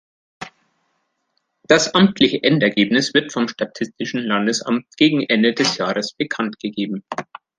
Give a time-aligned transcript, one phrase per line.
[1.67, 7.03] Das amtliche Endergebnis wird vom Statistischen Landesamt gegen Ende des Jahres bekannt gegeben.